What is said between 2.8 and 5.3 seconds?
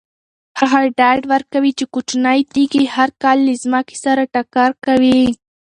هر کال له ځمکې سره ټکر کوي.